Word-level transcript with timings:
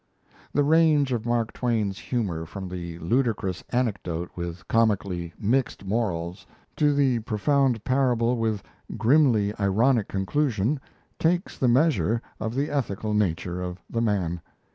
The 0.51 0.63
range 0.63 1.11
of 1.11 1.27
Mark 1.27 1.53
Twain's 1.53 1.99
humour, 1.99 2.47
from 2.47 2.67
the 2.67 2.97
ludicrous 2.97 3.63
anecdote 3.69 4.31
with 4.35 4.67
comically 4.67 5.31
mixed 5.39 5.85
morals 5.85 6.43
to 6.77 6.91
the 6.91 7.19
profound 7.19 7.83
parable 7.83 8.35
with 8.35 8.63
grimly 8.97 9.53
ironic 9.59 10.07
conclusion, 10.07 10.79
takes 11.19 11.55
the 11.55 11.67
measure 11.67 12.19
of 12.39 12.55
the 12.55 12.71
ethical 12.71 13.13
nature 13.13 13.61
of 13.61 13.79
the 13.87 14.01
man. 14.01 14.41